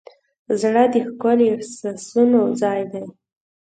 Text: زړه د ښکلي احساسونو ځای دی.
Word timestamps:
زړه 0.61 0.83
د 0.93 0.95
ښکلي 1.07 1.47
احساسونو 1.55 2.41
ځای 2.61 2.81
دی. 2.91 3.03